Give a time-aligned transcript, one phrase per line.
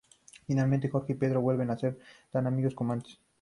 [0.47, 1.95] Finalmente Jorge y Pedro vuelven a ser
[2.31, 3.19] tan amigos como antes.